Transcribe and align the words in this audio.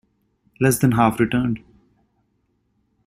Less 0.59 0.79
than 0.79 0.93
half 0.93 1.19
returned. 1.19 1.59